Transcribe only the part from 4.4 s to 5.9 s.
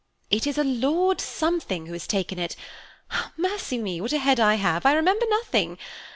have, I remember nothing!